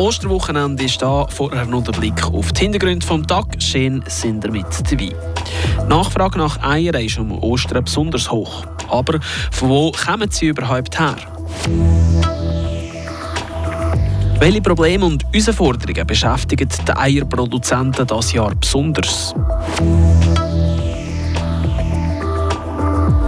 [0.00, 1.26] Osterwochenende ist da.
[1.28, 3.44] Vorher noch der Blick auf die Hintergründe vom Tag.
[3.58, 5.10] Schön sind ihr mit dabei.
[5.10, 8.64] Die Nachfrage nach Eiern ist um Ostern besonders hoch.
[8.88, 11.16] Aber von wo kommen sie überhaupt her?
[14.38, 19.34] Welche Probleme und Herausforderungen beschäftigen die Eierproduzenten dieses Jahr besonders?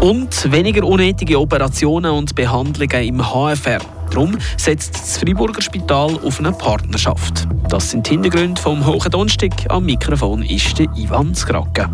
[0.01, 4.02] Und weniger unnötige Operationen und Behandlungen im HFR.
[4.13, 7.49] Darum setzt das Freiburger Spital auf eine Partnerschaft.
[7.71, 9.53] Das sind die Hintergründe vom Hohen Donnerstag.
[9.71, 11.89] Am Mikrofon ist der Ivan Skrake.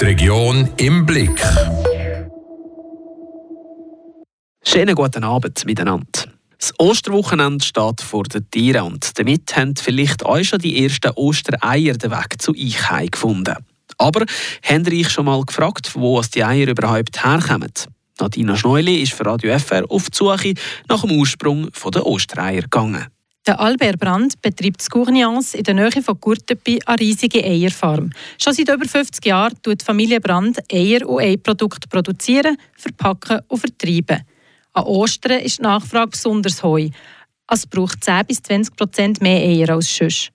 [0.00, 1.42] Die Region im Blick.
[4.62, 6.06] Schönen guten Abend miteinander.
[6.56, 11.94] Das Osterwochenende steht vor den Tieren und damit haben vielleicht euch schon die ersten Ostereier
[11.94, 13.56] den Weg zu euch gefunden.
[13.98, 17.72] Aber habt ihr euch schon mal gefragt, wo die Eier überhaupt herkommen?
[18.20, 20.54] Nadina Schneuli ist für Radio FR auf die Suche
[20.88, 23.06] nach dem Ursprung der Ostereier gegangen.
[23.46, 28.10] Der Albert Brandt betreibt Scournians in der Nähe von Courtepy eine riesige Eierfarm.
[28.38, 33.58] Schon seit über 50 Jahren tut die Familie Brandt Eier und Eiprodukte produzieren, verpacken und
[33.58, 34.24] vertreiben.
[34.74, 36.90] An Ostern ist die Nachfrage besonders hoch.
[37.48, 40.30] Es braucht 10 bis 20 Prozent mehr Eier als sonst.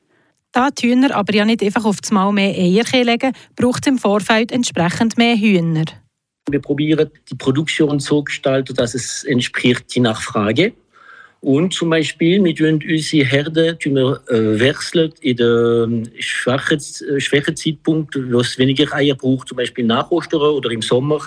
[0.51, 3.91] Da die Hühner aber ja nicht einfach auf das Mal mehr Eier legen braucht es
[3.91, 5.85] im Vorfeld entsprechend mehr Hühner.
[6.49, 10.73] Wir probieren die Produktion so gestalten, dass es entspricht die Nachfrage.
[11.41, 17.55] Und zum Beispiel, wir tun unsere Herde wir, äh, wechseln in den schwachen, äh, schwachen
[17.55, 21.21] Zeitpunkt, wo es weniger Eier braucht, zum Beispiel nach Ostern oder im Sommer.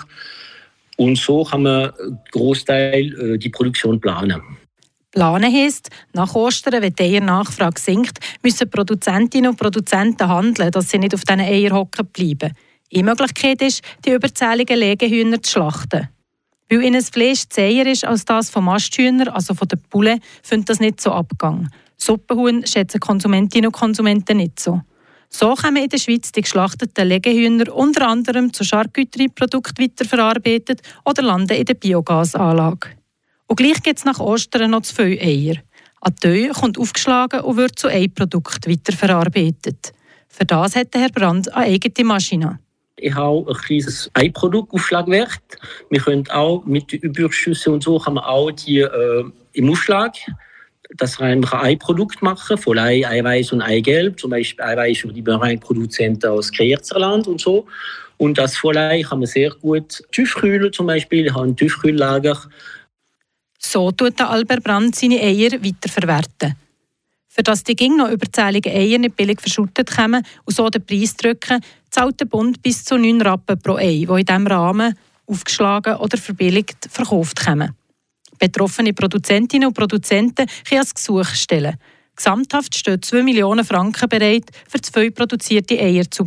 [0.97, 1.91] Und so kann man
[2.31, 4.41] Großteil äh, die Produktion planen.
[5.11, 10.99] Planen heisst, nach Ostern, wenn die Eiernachfrage sinkt, müssen Produzentinnen und Produzenten handeln, dass sie
[10.99, 12.53] nicht auf diesen Eier hocken bleiben.
[12.93, 16.09] Eine Möglichkeit ist, die überzähligen Legehühner zu schlachten.
[16.69, 20.69] Weil ihnen das Fleisch zäher ist als das von Masthühnern, also von den Bullen, findet
[20.69, 21.69] das nicht so Abgang.
[21.97, 24.81] Suppenhuhn schätzen Konsumentinnen und Konsumenten nicht so.
[25.29, 31.57] So kommen in der Schweiz die geschlachteten Legehühner unter anderem zu Charcuterie-Produkten weiterverarbeitet oder landen
[31.57, 32.89] in der Biogasanlage.
[33.45, 35.55] Und gleich gibt es nach Ostern noch zu viele Eier.
[36.01, 39.93] Ein Teil kommt aufgeschlagen und wird zu Eiprodukten weiterverarbeitet.
[40.27, 42.59] Für das hat Herr Brand eine eigene Maschine.
[43.01, 45.39] Ich habe ein kleines Eiproduktaufschlagwerk.
[45.89, 49.23] Wir können auch mit den Überschüssen und so kann man auch die äh,
[49.53, 50.15] im Aufschlag
[50.97, 55.57] das rein ein Produkt machen, von Ei, Eiweiß und Eigelb, zum Beispiel Eiweiß über die
[55.57, 57.67] Produzenten aus Kreerzerland und so.
[58.17, 61.27] Und das Vollei kann man sehr gut tiefkühlen zum Beispiel.
[61.27, 62.41] Ich habe ein Tiefkühllager
[63.61, 66.55] so tut der Albert Brandt seine Eier weiterverwerten.
[67.27, 71.15] Für das die ging noch überzählige Eier nicht billig verschüttet kommen und so den Preis
[71.15, 74.93] drücken, zahlt der Bund bis zu 9 Rappen pro Ei, die in diesem Rahmen
[75.25, 77.75] aufgeschlagen oder verbilligt verkauft kommen.
[78.37, 81.77] Betroffene Produzentinnen und Produzenten können ein Gesuch stellen.
[82.15, 86.25] Gesamthaft stehen 2 Millionen Franken bereit, für zwei produzierte Eier zu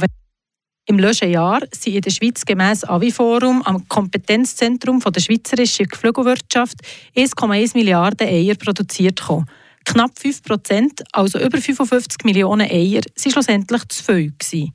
[0.86, 6.78] im letzten Jahr sind in der Schweiz gemäss Aviforum am Kompetenzzentrum der schweizerischen Geflügelwirtschaft
[7.16, 9.46] 1,1 Milliarden Eier produziert worden.
[9.84, 14.32] Knapp 5 Prozent, also über 55 Millionen Eier, waren schlussendlich zu viel.
[14.36, 14.72] Gewesen.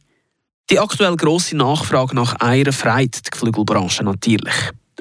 [0.69, 4.53] Die aktuell grosse Nachfrage nach Eiern freut die Geflügelbranche natürlich.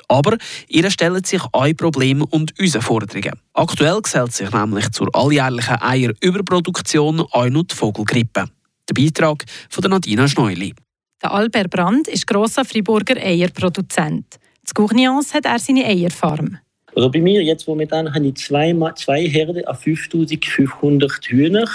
[0.07, 0.37] Aber
[0.69, 3.41] ihr stellen sich auch Probleme und Herausforderungen.
[3.53, 8.45] Aktuell gesellt sich nämlich zur alljährlichen Eierüberproduktion auch noch die Vogelgrippe.
[8.89, 10.73] Der Beitrag von Nadina Schneuli.
[11.21, 14.37] Der Albert Brand ist grosser Freiburger Eierproduzent.
[14.69, 16.59] In Gournians hat er seine Eierfarm.
[16.95, 21.69] Also bei mir jetzt momentan habe ich zwei, zwei Herde auf 5500 Hühner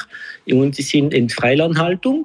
[0.45, 2.23] und die sind in Freilandhaltung.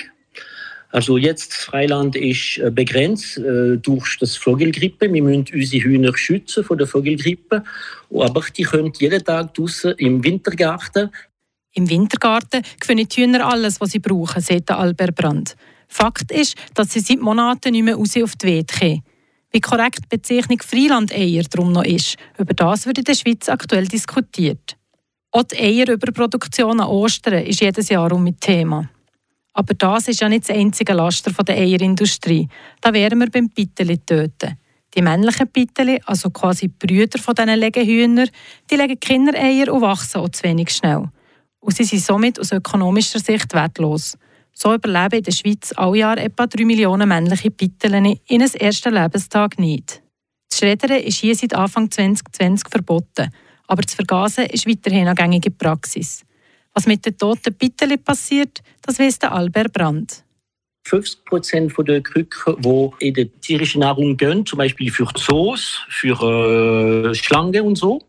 [0.91, 5.13] Also jetzt Freiland ist äh, begrenzt äh, durch das Vogelgrippe.
[5.13, 7.65] Wir müssen unsere Hühner schützen vor der Vogelgrippe.
[8.11, 11.11] Aber die können jeden Tag draußen im Wintergarten.
[11.75, 15.57] Im Wintergarten gewinnen die Hühner alles, was sie brauchen, sagt Albert Brand.
[15.89, 19.03] Fakt ist, dass sie seit Monaten nicht mehr raus auf die Welt kommen.
[19.53, 23.87] Wie korrekt die Bezeichnung Freilandeier darum noch ist, über das wird in der Schweiz aktuell
[23.87, 24.77] diskutiert.
[25.31, 28.89] Auch die Eierüberproduktion an Ostern ist jedes Jahr um mit Thema.
[29.57, 32.47] Aber das ist ja nicht das einzige Laster der Eierindustrie.
[32.83, 34.59] Da wären wir beim Pitteli töten.
[34.95, 38.29] Die männlichen Pitteli, also quasi die Brüder von diesen Legehühnern,
[38.71, 41.09] die legen Kindereier und wachsen auch zu wenig schnell.
[41.59, 44.19] Und sie sind somit aus ökonomischer Sicht wertlos.
[44.53, 48.93] So überleben in der Schweiz alle Jahr etwa 3 Millionen männliche Pittelen in ihren ersten
[48.93, 50.03] Lebenstag nicht.
[50.51, 53.31] Das Schreddern ist hier seit Anfang 2020 verboten,
[53.69, 56.27] aber das Vergasen ist weiterhin eine gängige Praxis.
[56.77, 60.23] Was mit den toten Pitteli passiert, das weiss der Albert Brandt.
[60.87, 67.09] 50 Prozent der Krücken, die in die tierische Nahrung gehen, zum Beispiel für Zoos, für
[67.11, 68.03] äh, Schlangen und so,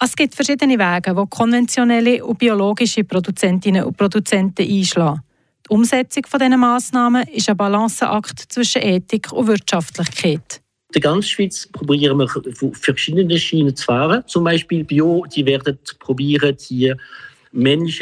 [0.00, 5.20] Es gibt verschiedene Wege, wo konventionelle und biologische Produzentinnen und Produzenten einschlagen.
[5.66, 10.62] Die Umsetzung dieser Massnahmen ist ein Balanceakt zwischen Ethik und Wirtschaftlichkeit.
[10.88, 14.24] In der ganzen Schweiz probieren wir verschiedene Schienen zu fahren.
[14.26, 16.94] Zum Beispiel Bio, die werden probieren, die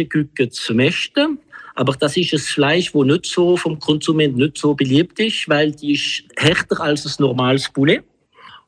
[0.09, 1.39] Küken zu mästen.
[1.75, 5.73] Aber das ist ein Fleisch, das nicht so vom Konsument nicht so beliebt ist, weil
[5.73, 8.03] die ist härter als ein normales Poulet.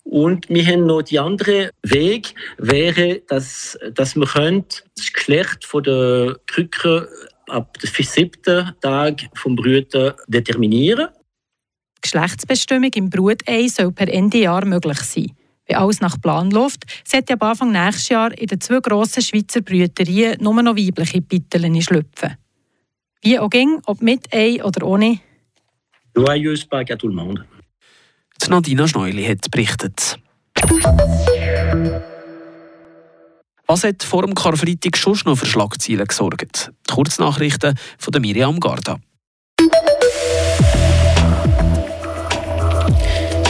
[0.05, 6.37] Und wir haben noch die andere Weg, wäre, dass, dass wir das Geschlecht von der
[6.47, 7.09] Krücke
[7.47, 11.09] ab dem siebten Tag vom Brüten determinieren.
[11.99, 15.33] Die Geschlechtsbestimmung im Brutei soll per Ende Jahr möglich sein.
[15.69, 19.61] Wenn alles nach Plan läuft, sollte ab Anfang nächstes Jahr in den zwei grossen Schweizer
[19.61, 22.37] Brüterien nur noch weibliche Bitteln schlüpfen.
[23.23, 25.21] Wie auch ging, ob mit Ei oder ohne.
[26.17, 27.45] Joyeuse Pâques à tout le monde.
[28.43, 30.19] Die Nadina Schneuli hat berichtet.
[33.67, 36.73] Was hat vor dem Karfreitag schon noch für Schlagzeilen gesorgt?
[36.89, 38.99] Die Kurznachrichten von Miriam Garda.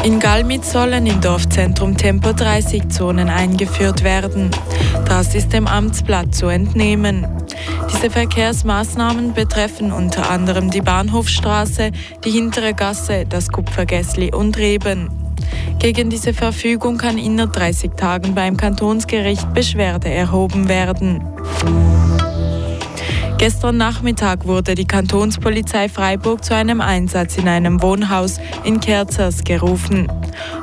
[0.09, 4.51] In Galmitz sollen im Dorfzentrum Tempo 30 Zonen eingeführt werden.
[5.05, 7.27] Das ist dem Amtsblatt zu entnehmen.
[7.93, 11.91] Diese Verkehrsmaßnahmen betreffen unter anderem die Bahnhofstraße,
[12.25, 15.11] die hintere Gasse, das Kupfergässli und Reben.
[15.79, 21.23] Gegen diese Verfügung kann innerhalb 30 Tagen beim Kantonsgericht Beschwerde erhoben werden.
[23.39, 30.09] Gestern Nachmittag wurde die Kantonspolizei Freiburg zu einem Einsatz in einem Wohnhaus in Kerzers gerufen.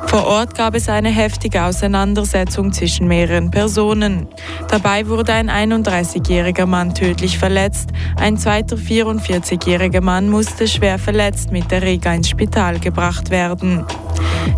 [0.07, 4.27] Vor Ort gab es eine heftige Auseinandersetzung zwischen mehreren Personen.
[4.69, 11.69] Dabei wurde ein 31-jähriger Mann tödlich verletzt, ein zweiter 44-jähriger Mann musste schwer verletzt mit
[11.71, 13.85] der Rega ins Spital gebracht werden.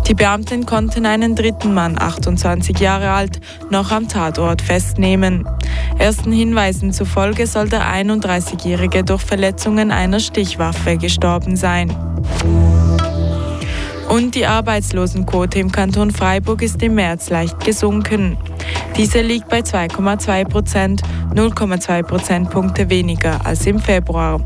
[0.06, 3.40] Die Beamten konnten einen dritten Mann, 28 Jahre alt,
[3.70, 5.48] noch am Tatort festnehmen.
[5.98, 11.94] Ersten Hinweisen zufolge soll der 31-Jährige durch Verletzungen einer Stichwaffe gestorben sein.
[14.08, 18.38] Und die Arbeitslosenquote im Kanton Freiburg ist im März leicht gesunken.
[18.96, 21.02] Diese liegt bei 2,2 Prozent,
[21.34, 24.40] 0,2 Prozentpunkte weniger als im Februar.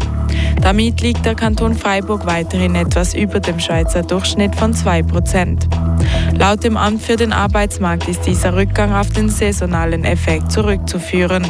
[0.60, 5.68] Damit liegt der Kanton Freiburg weiterhin etwas über dem Schweizer Durchschnitt von 2 Prozent.
[6.34, 11.46] Laut dem Amt für den Arbeitsmarkt ist dieser Rückgang auf den saisonalen Effekt zurückzuführen.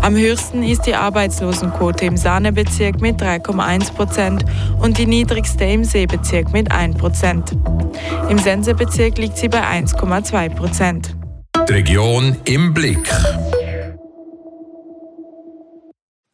[0.00, 4.44] Am höchsten ist die Arbeitslosenquote im Sahnebezirk mit 3,1 Prozent
[4.80, 7.56] und die niedrigste im Seebezirk mit 1 Prozent.
[8.28, 11.16] Im Sensebezirk liegt sie bei 1,2 Prozent.
[11.68, 13.08] Die Region im Blick.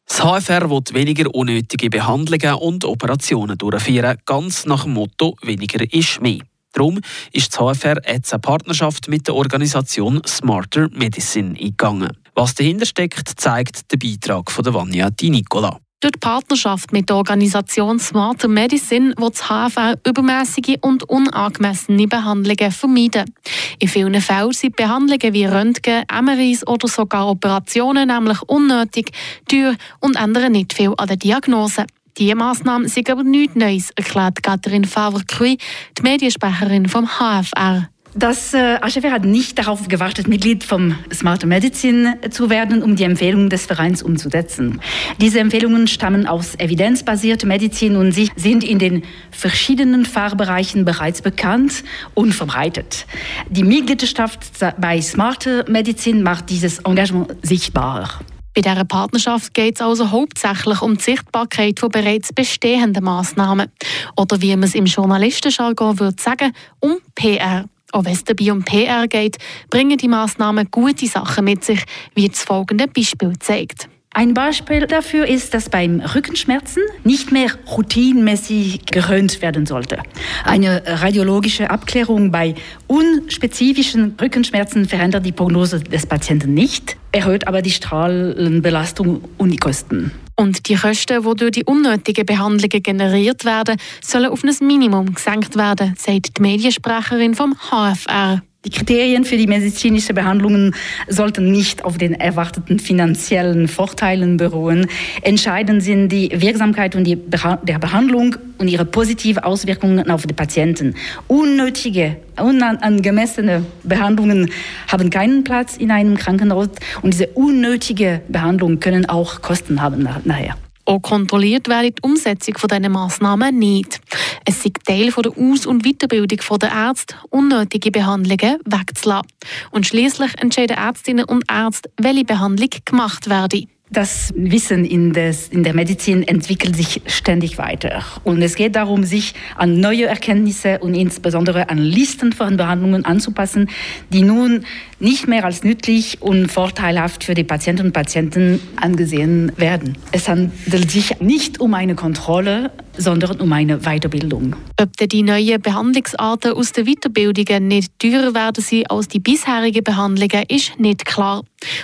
[0.06, 6.20] Das HFR will weniger unnötige Behandlungen und Operationen durchführen, ganz nach dem Motto «Weniger ist
[6.20, 6.40] mehr».
[6.72, 7.00] Darum
[7.32, 12.16] ist das HFR jetzt eine Partnerschaft mit der Organisation Smarter Medicine eingegangen.
[12.38, 15.80] Was dahinter steckt, zeigt der Beitrag von der Vanya Di Nicola.
[15.98, 22.70] Durch die Partnerschaft mit der Organisation Smarter Medicine wird das HFR übermäßige und unangemessene Behandlungen
[22.70, 23.34] vermeiden.
[23.80, 29.10] In vielen Fällen sind Behandlungen wie Röntgen, MRIs oder sogar Operationen nämlich unnötig,
[29.48, 31.86] teuer und ändern nicht viel an der Diagnose.
[32.18, 35.58] Diese Massnahmen sind aber nichts Neues, erklärt Katrin Favre-Cruy,
[35.98, 37.88] die Mediensprecherin vom HFR.
[38.14, 43.04] Das äh, HFR hat nicht darauf gewartet, Mitglied vom Smart Medicine zu werden, um die
[43.04, 44.80] Empfehlungen des Vereins umzusetzen.
[45.20, 51.84] Diese Empfehlungen stammen aus evidenzbasierter Medizin und sie sind in den verschiedenen Fachbereichen bereits bekannt
[52.14, 53.06] und verbreitet.
[53.50, 54.40] Die Mitgliedschaft
[54.80, 58.20] bei Smart Medicine macht dieses Engagement sichtbar.
[58.54, 63.70] Bei dieser Partnerschaft geht es also hauptsächlich um die Sichtbarkeit von bereits bestehenden Massnahmen.
[64.16, 67.66] Oder wie man es im Journalistenjargon würde sagen, um PR.
[67.92, 69.38] Auch wenn es dabei um PR geht,
[69.70, 71.82] bringen die Massnahmen gute Sachen mit sich,
[72.14, 73.88] wie das folgende Beispiel zeigt.
[74.14, 79.98] Ein Beispiel dafür ist, dass beim Rückenschmerzen nicht mehr routinmäßig gerönt werden sollte.
[80.44, 82.54] Eine radiologische Abklärung bei
[82.86, 90.10] unspezifischen Rückenschmerzen verändert die Prognose des Patienten nicht, erhöht aber die Strahlenbelastung und die Kosten.
[90.40, 95.56] Und die Kosten, die durch die unnötigen Behandlungen generiert werden, sollen auf ein Minimum gesenkt
[95.56, 98.42] werden, sagt die Mediensprecherin vom HFR.
[98.68, 100.74] Die Kriterien für die medizinische Behandlungen
[101.08, 104.88] sollten nicht auf den erwarteten finanziellen Vorteilen beruhen.
[105.22, 110.96] Entscheidend sind die Wirksamkeit und die der Behandlung und ihre positive Auswirkungen auf die Patienten.
[111.28, 114.50] Unnötige, unangemessene Behandlungen
[114.86, 116.68] haben keinen Platz in einem Krankenhaus
[117.00, 120.56] und diese unnötige Behandlungen können auch Kosten haben nachher.
[120.88, 124.00] Auch kontrolliert werde die Umsetzung dieser Massnahmen nicht.
[124.46, 129.28] Es ist Teil der Aus- und Weiterbildung der Ärzte, unnötige Behandlungen wegzulassen.
[129.70, 133.64] Und schließlich entscheiden Ärztinnen und Ärzte, welche Behandlung gemacht werde.
[133.90, 138.02] Das Wissen in, des, in, der Medizin entwickelt sich ständig weiter.
[138.22, 143.70] Und es geht darum, sich an neue Erkenntnisse und insbesondere an Listen von Behandlungen anzupassen,
[144.10, 144.64] die nun
[145.00, 149.96] nicht mehr als nützlich und vorteilhaft für die Patienten und Patienten angesehen werden.
[150.12, 154.56] Es handelt sich nicht um eine Kontrolle, sondern um eine Weiterbildung.
[154.80, 160.44] Ob die neuen Behandlungsarten aus den Weiterbildungen nicht teurer werden sie als die bisherigen Behandlungen,
[160.48, 161.42] ist nicht klar.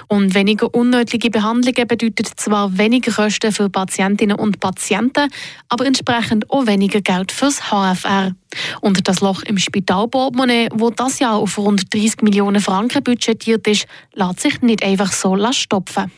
[0.08, 5.28] Und weniger unnötige Behandlungen bedeutet zwar weniger Kosten für Patientinnen und Patienten,
[5.68, 8.32] aber entsprechend auch weniger Geld fürs HFR.
[8.80, 13.86] Und das Loch im Spitalportemonnaie, wo das Jahr auf rund 30 Millionen Franken budgetiert ist,
[14.14, 16.10] lässt sich nicht einfach so stopfen.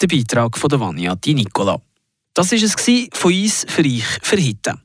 [0.00, 1.80] Der Beitrag von der Vania Di Nicola.
[2.38, 4.78] Das war es von uns für euch für heute.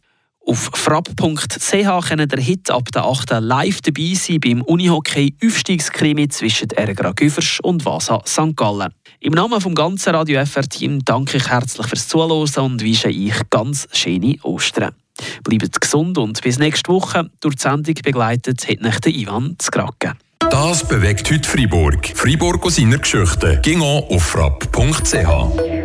[0.44, 3.30] Auf frapp.ch können der Hit ab der 8.
[3.42, 8.56] live dabei sein beim Unihockey Aufstiegskrimi zwischen Ergra Güfers und Vasa St.
[8.56, 8.92] Gallen.
[9.20, 13.88] Im Namen vom ganzen Radio FR-Team danke ich herzlich fürs Zuhören und wünsche euch ganz
[13.92, 14.96] schöne Ostern.
[15.44, 17.30] Bleibt gesund und bis nächste Woche.
[17.40, 20.14] Durch die Sendung begleitet hat nicht der Ivan Zgracke.
[20.40, 22.14] Das bewegt heute Freiburg.
[22.16, 23.60] Freiburg aus seiner Geschichte.
[23.62, 25.83] Ging auf frapp.ch.